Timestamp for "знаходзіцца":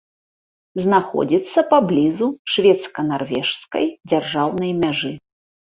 0.85-1.59